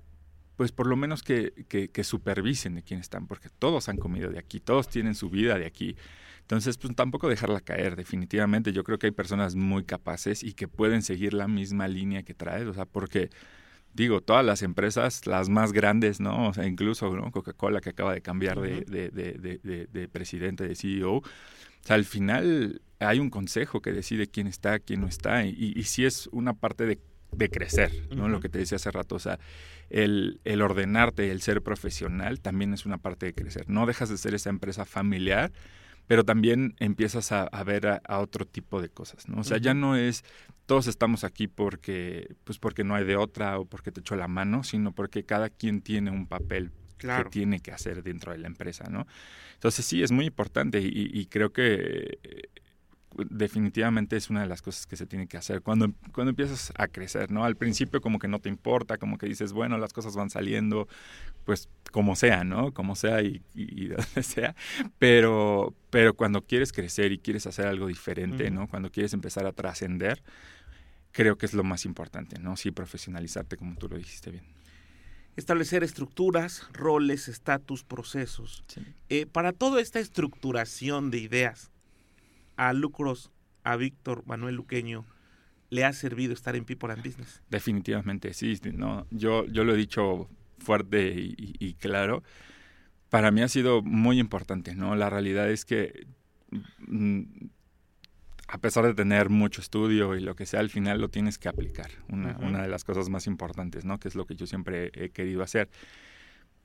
[0.63, 4.31] pues por lo menos que, que, que supervisen de quién están, porque todos han comido
[4.31, 5.97] de aquí, todos tienen su vida de aquí.
[6.43, 8.73] Entonces, pues tampoco dejarla caer, definitivamente.
[8.73, 12.33] Yo creo que hay personas muy capaces y que pueden seguir la misma línea que
[12.33, 13.31] traes, o sea, porque
[13.93, 16.51] digo, todas las empresas, las más grandes, ¿no?
[16.51, 17.33] O sea, incluso ¿no?
[17.33, 21.15] Coca-Cola que acaba de cambiar de, de, de, de, presidente, de CEO.
[21.15, 21.25] O
[21.81, 25.83] sea, al final hay un consejo que decide quién está, quién no está, y, y,
[25.83, 27.01] sí es una parte de,
[27.51, 28.29] crecer, ¿no?
[28.29, 29.41] Lo que te decía hace rato, o sea,
[29.93, 33.69] el, el ordenarte, el ser profesional también es una parte de crecer.
[33.69, 35.53] No dejas de ser esa empresa familiar,
[36.07, 39.41] pero también empiezas a, ver a, otro tipo de cosas, ¿no?
[39.41, 40.25] O sea, ya no es
[40.67, 44.29] todos estamos aquí porque, pues porque no hay de otra o porque te echó la
[44.29, 48.47] mano, sino porque cada quien tiene un papel que tiene que hacer dentro de la
[48.47, 49.07] empresa, ¿no?
[49.55, 52.19] Entonces sí, es muy importante y creo que
[53.17, 56.89] definitivamente es una de las cosas que se tiene que hacer cuando, cuando empiezas a
[56.89, 57.45] crecer, ¿no?
[57.45, 60.89] Al principio como que no te importa, como que dices, bueno, las cosas van saliendo,
[61.45, 62.73] pues como sea, ¿no?
[62.73, 64.55] Como sea y, donde sea,
[64.99, 68.69] pero, pero cuando quieres crecer y quieres hacer algo diferente, ¿no?
[68.69, 70.23] Cuando quieres empezar a trascender,
[71.13, 72.57] creo que es lo más importante, ¿no?
[72.57, 74.45] Sí, profesionalizarte como tú lo dijiste bien.
[75.35, 78.65] Establecer estructuras, roles, estatus, procesos.
[79.09, 81.72] Eh, para toda esta estructuración de ideas,
[82.57, 83.31] a Lucros,
[83.65, 85.05] a Víctor Manuel Luqueño,
[85.71, 87.43] le ha servido estar en People and Business?
[87.49, 88.61] Definitivamente, sí.
[88.75, 92.23] No, yo, yo lo he dicho fuerte y, claro.
[93.09, 94.95] Para mí ha sido muy importante, ¿no?
[94.97, 96.07] La realidad es que
[96.87, 97.23] mm,
[98.49, 101.49] a pesar de tener mucho estudio y lo que sea, al final lo tienes que
[101.49, 101.91] aplicar.
[102.09, 103.99] Una, una de las cosas más importantes, ¿no?
[103.99, 105.71] Que es lo que yo siempre he querido hacer.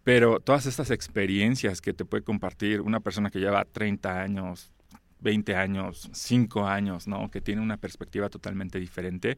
[0.04, 4.71] Pero todas estas experiencias que te puede compartir una persona que lleva 30 años,
[5.19, 7.30] 20 años, 5 años, ¿no?
[7.32, 9.38] Que tiene una perspectiva totalmente diferente,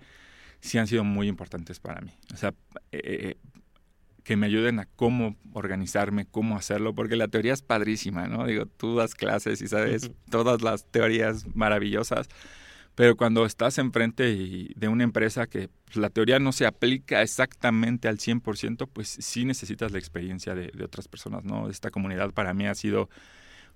[0.59, 2.11] sí han sido muy importantes para mí.
[2.33, 2.53] O sea,
[2.91, 3.37] eh, eh,
[4.23, 8.45] que me ayuden a cómo organizarme, cómo hacerlo, porque la teoría es padrísima, ¿no?
[8.45, 12.27] Digo, tú das clases y sabes todas las teorías maravillosas,
[12.93, 18.07] pero cuando estás enfrente de una empresa que pues, la teoría no se aplica exactamente
[18.07, 21.69] al 100%, pues sí necesitas la experiencia de, de otras personas, ¿no?
[21.69, 23.09] Esta comunidad para mí ha sido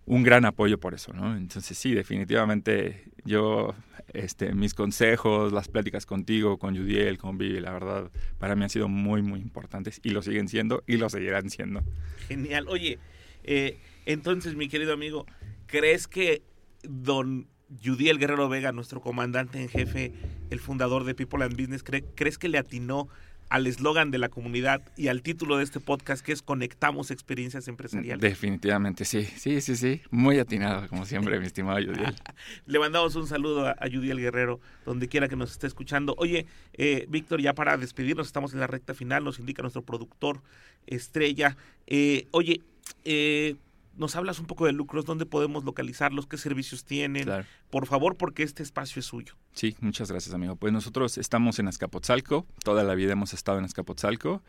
[0.05, 1.35] un gran apoyo por eso, ¿no?
[1.35, 3.73] Entonces sí, definitivamente yo,
[4.13, 8.69] este, mis consejos, las pláticas contigo, con Judiel, con Vivi, la verdad, para mí han
[8.69, 11.83] sido muy, muy importantes y lo siguen siendo y lo seguirán siendo.
[12.27, 12.67] Genial.
[12.67, 12.99] Oye,
[13.43, 15.25] eh, entonces, mi querido amigo,
[15.67, 16.43] ¿crees que
[16.83, 17.47] don
[17.83, 20.13] Judiel Guerrero Vega, nuestro comandante en jefe,
[20.49, 23.07] el fundador de People and Business, ¿crees que le atinó
[23.49, 27.67] al eslogan de la comunidad y al título de este podcast que es Conectamos experiencias
[27.67, 28.21] empresariales.
[28.21, 32.15] Definitivamente, sí, sí, sí, sí, muy atinado, como siempre, mi estimado Yudiel.
[32.65, 36.15] Le mandamos un saludo a, a Yudiel Guerrero, donde quiera que nos esté escuchando.
[36.17, 40.41] Oye, eh, Víctor, ya para despedirnos, estamos en la recta final, nos indica nuestro productor
[40.87, 41.57] estrella.
[41.87, 42.61] Eh, oye,
[43.05, 43.55] eh,
[43.95, 47.29] nos hablas un poco de lucros, dónde podemos localizarlos, qué servicios tienen.
[47.69, 49.35] Por favor, porque este espacio es suyo.
[49.53, 50.55] Sí, muchas gracias, amigo.
[50.55, 54.41] Pues nosotros estamos en Azcapotzalco, toda la vida hemos estado en Azcapotzalco,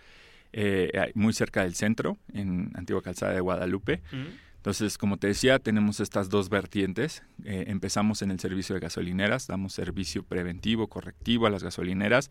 [0.53, 4.03] eh, muy cerca del centro, en Antigua Calzada de Guadalupe.
[4.65, 7.23] Entonces, como te decía, tenemos estas dos vertientes.
[7.45, 12.31] Eh, empezamos en el servicio de gasolineras, damos servicio preventivo, correctivo a las gasolineras.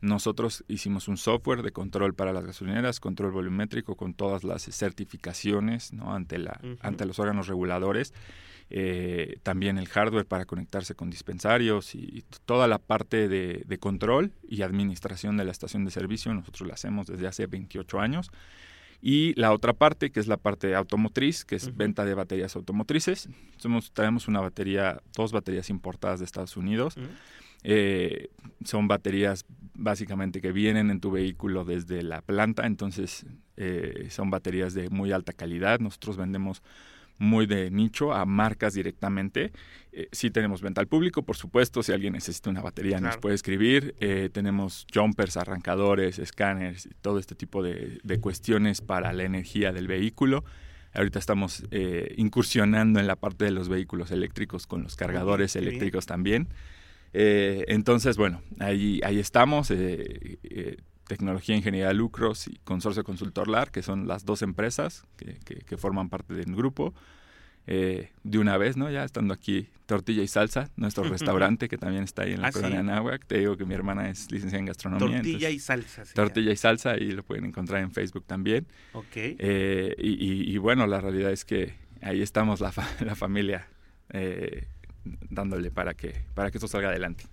[0.00, 5.92] Nosotros hicimos un software de control para las gasolineras, control volumétrico con todas las certificaciones
[5.92, 6.14] ¿no?
[6.14, 8.14] ante, la, ante los órganos reguladores.
[8.70, 14.32] Eh, también el hardware para conectarse con dispensarios y, toda la parte de, de, control
[14.48, 16.32] y administración de la estación de servicio.
[16.32, 18.30] Nosotros la hacemos desde hace 28 años.
[19.06, 23.28] Y la otra parte, que es la parte automotriz, que es venta de baterías automotrices.
[23.58, 26.94] Somos, traemos una batería, dos baterías importadas de Estados Unidos.
[27.64, 28.30] Eh,
[28.64, 33.26] son baterías básicamente que vienen en tu vehículo desde la planta, entonces
[33.58, 35.80] eh, son baterías de muy alta calidad.
[35.80, 36.62] Nosotros vendemos
[37.18, 39.52] muy de nicho a marcas directamente.
[39.92, 43.34] Eh, sí tenemos venta al público, por supuesto, si alguien necesita una batería nos puede
[43.34, 43.94] escribir.
[44.00, 50.44] Eh, tenemos jumpers, arrancadores, escáneres, todo este tipo de, cuestiones para la energía del vehículo.
[50.92, 56.06] Ahorita estamos eh, incursionando en la parte de los vehículos eléctricos con los cargadores eléctricos
[56.06, 56.48] también.
[57.12, 59.70] entonces, bueno, ahí, ahí estamos
[61.06, 66.08] Tecnología Ingeniería Lucros y Consorcio Consultor LAR, que son las dos empresas que, que forman
[66.08, 66.94] parte del grupo.
[67.66, 68.90] Eh, de una vez, ¿no?
[68.90, 72.52] Ya estando aquí, Tortilla y Salsa, nuestro restaurante que también está ahí en la ah,
[72.52, 73.26] colonia Nahuac.
[73.26, 75.16] Te digo que mi hermana es licenciada en gastronomía.
[75.16, 76.04] Tortilla y Salsa.
[76.14, 78.66] Tortilla y Salsa, y lo pueden encontrar en Facebook también.
[78.92, 79.16] Ok.
[79.16, 83.66] Eh, y, bueno, la realidad es que ahí estamos la, la familia
[84.10, 84.66] eh,
[85.30, 87.24] dándole para que, para que esto salga adelante.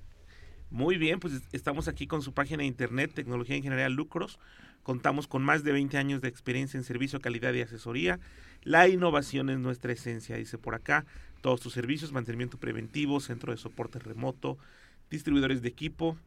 [0.71, 4.39] Muy bien, pues estamos aquí con su página de internet, Tecnología Ingeniería Lucros.
[4.83, 8.21] Contamos con más de 20 años de experiencia en servicio, calidad y asesoría.
[8.63, 11.05] La innovación es nuestra esencia, dice por acá.
[11.41, 14.57] Todos tus servicios, mantenimiento preventivo, centro de soporte remoto,
[15.09, 16.17] distribuidores de equipo,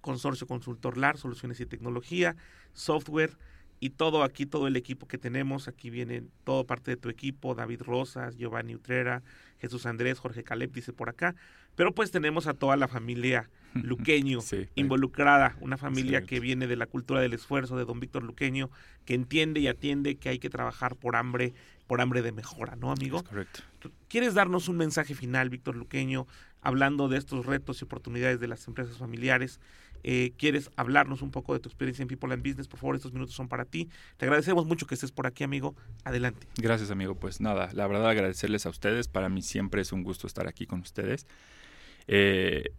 [0.00, 2.34] consorcio consultor LAR, soluciones y tecnología,
[2.72, 3.36] software
[3.78, 5.68] y todo aquí, todo el equipo que tenemos.
[5.68, 9.22] Aquí viene todo parte de tu equipo, David Rosas, Giovanni Utrera,
[9.60, 11.36] Jesús Andrés, Jorge Caleb, dice por acá.
[11.76, 13.48] Pero pues tenemos a toda la familia
[13.82, 14.40] Luqueño
[14.74, 18.70] involucrada, una familia que viene de la cultura del esfuerzo de don Víctor Luqueño,
[19.04, 21.54] que entiende y atiende que hay que trabajar por hambre,
[21.86, 23.22] por hambre de mejora, ¿no, amigo?
[23.22, 23.60] correcto.
[24.08, 26.26] ¿Quieres darnos un mensaje final, Víctor Luqueño,
[26.60, 29.60] hablando de estos retos y oportunidades de las empresas familiares?
[30.02, 33.12] Eh, quieres hablarnos un poco de tu experiencia en People and Business, por favor, estos
[33.12, 33.88] minutos son para ti.
[34.16, 35.74] Te agradecemos mucho que estés por aquí, amigo.
[36.04, 36.46] Adelante.
[36.56, 37.14] Gracias, amigo.
[37.14, 39.08] Pues nada, la verdad agradecerles a ustedes.
[39.08, 41.26] Para mí siempre es un gusto estar aquí con ustedes.
[42.06, 42.72] Eh,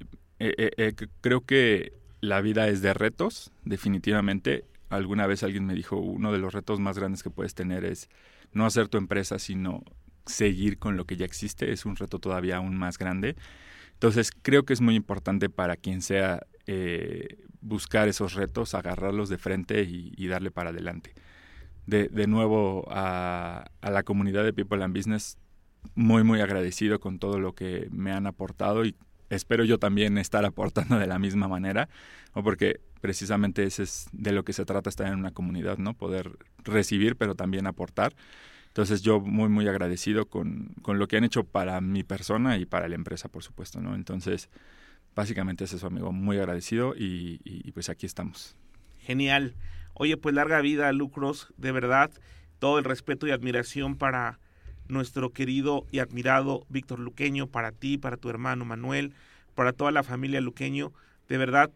[0.44, 4.66] eh, creo que la vida es de retos, definitivamente.
[4.90, 8.10] Alguna vez alguien me dijo, uno de los retos más grandes que puedes tener es
[8.54, 9.84] no hacer tu empresa, sino
[10.26, 11.72] seguir con lo que ya existe.
[11.72, 13.36] Es un reto todavía aún más grande.
[13.94, 19.38] Entonces, creo que es muy importante para quien sea eh, buscar esos retos, agarrarlos de
[19.38, 21.14] frente y, darle para adelante.
[21.86, 25.38] De, nuevo, a, la comunidad de People and Business,
[25.96, 28.96] muy, muy agradecido con todo lo que me han aportado y
[29.36, 31.90] espero yo también estar aportando de la misma manera,
[32.36, 32.44] ¿no?
[32.44, 35.96] porque precisamente ese es de lo que se trata estar en una comunidad, ¿no?
[35.96, 38.14] Poder recibir, pero también aportar.
[38.68, 42.66] Entonces yo muy, muy agradecido con, con, lo que han hecho para mi persona y
[42.66, 43.96] para la empresa, por supuesto, ¿no?
[43.96, 44.50] Entonces,
[45.16, 46.12] básicamente es eso, amigo.
[46.12, 48.56] Muy agradecido y, y, pues aquí estamos.
[49.00, 49.56] Genial.
[49.94, 52.12] Oye, pues larga vida, Lucros, de verdad.
[52.60, 54.40] Todo el respeto y admiración para
[54.92, 59.14] nuestro querido y admirado Víctor Luqueño, para ti, para tu hermano Manuel,
[59.56, 60.92] para toda la familia Luqueño.
[61.28, 61.72] De verdad,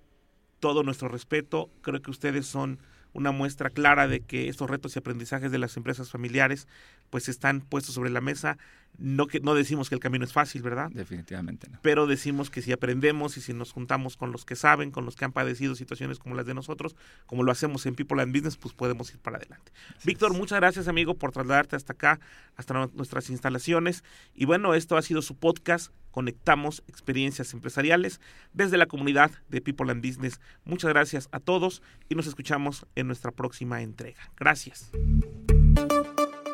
[0.60, 1.70] todo nuestro respeto.
[1.82, 2.80] Creo que ustedes son
[3.16, 6.68] una muestra clara de que estos retos y aprendizajes de las empresas familiares
[7.10, 8.58] pues están puestos sobre la mesa.
[8.98, 10.90] No, que, no decimos que el camino es fácil, ¿verdad?
[10.94, 11.80] Definitivamente no.
[11.82, 15.16] Pero decimos que si aprendemos y si nos juntamos con los que saben, con los
[15.16, 18.58] que han padecido situaciones como las de nosotros, como lo hacemos en People and Business,
[18.58, 19.72] pues podemos ir para adelante.
[20.04, 22.20] Víctor, muchas gracias, amigo, por trasladarte hasta acá,
[22.56, 24.04] hasta nuestras instalaciones.
[24.34, 25.92] Y bueno, esto ha sido su podcast.
[26.16, 28.22] Conectamos experiencias empresariales
[28.54, 30.40] desde la comunidad de People and Business.
[30.64, 34.32] Muchas gracias a todos y nos escuchamos en nuestra próxima entrega.
[34.38, 34.92] Gracias.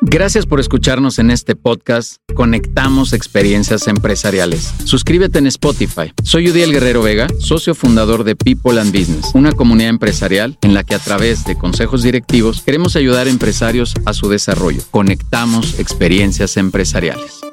[0.00, 4.74] Gracias por escucharnos en este podcast Conectamos Experiencias Empresariales.
[4.84, 6.12] Suscríbete en Spotify.
[6.24, 10.82] Soy Udiel Guerrero Vega, socio fundador de People and Business, una comunidad empresarial en la
[10.82, 14.82] que a través de consejos directivos queremos ayudar a empresarios a su desarrollo.
[14.90, 17.51] Conectamos Experiencias Empresariales.